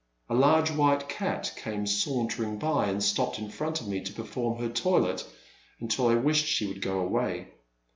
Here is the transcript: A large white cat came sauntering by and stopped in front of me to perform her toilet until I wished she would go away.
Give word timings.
A 0.31 0.33
large 0.33 0.71
white 0.71 1.07
cat 1.07 1.53
came 1.55 1.85
sauntering 1.85 2.57
by 2.57 2.87
and 2.87 3.03
stopped 3.03 3.37
in 3.37 3.51
front 3.51 3.81
of 3.81 3.87
me 3.87 4.01
to 4.01 4.11
perform 4.13 4.57
her 4.57 4.67
toilet 4.67 5.23
until 5.79 6.07
I 6.07 6.15
wished 6.15 6.47
she 6.47 6.65
would 6.65 6.81
go 6.81 6.97
away. 7.01 7.49